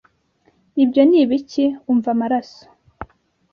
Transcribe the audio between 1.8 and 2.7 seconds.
umva amaraso